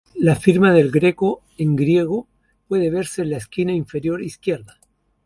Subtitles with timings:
[0.15, 2.27] La firma del Greco, en griego,
[2.67, 4.79] puede verse en la esquina inferior izquierda.